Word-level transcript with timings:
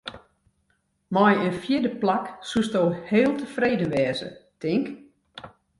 Mei 1.13 1.35
in 1.45 1.55
fjirde 1.63 1.91
plak 2.01 2.25
soesto 2.49 2.83
heel 3.07 3.31
tefreden 3.39 3.91
wêze, 3.95 4.29
tink? 4.61 4.85